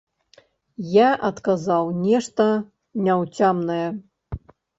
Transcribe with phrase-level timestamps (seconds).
[0.93, 2.47] Я адказаў нешта
[3.09, 3.87] няўцямнае.